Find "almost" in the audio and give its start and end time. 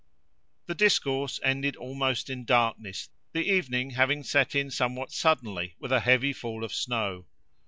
1.75-2.27